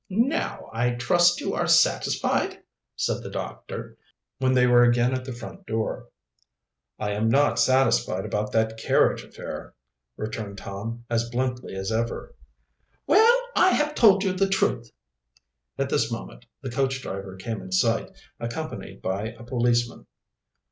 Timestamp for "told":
13.93-14.23